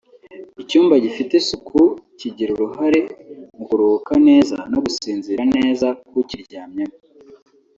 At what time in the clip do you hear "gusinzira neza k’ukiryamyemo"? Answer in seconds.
4.85-6.97